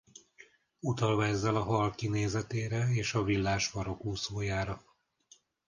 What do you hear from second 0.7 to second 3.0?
Utalva ezzel a hal kinézetére